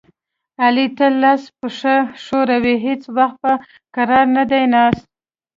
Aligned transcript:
علي 0.63 0.85
تل 0.97 1.13
لاس 1.21 1.43
پښه 1.59 1.95
ښوروي، 2.23 2.75
هېڅ 2.85 3.01
وخت 3.17 3.37
په 3.43 3.51
کرار 3.95 4.25
نه 4.37 4.43
دی 4.51 4.63
ناست. 4.73 5.03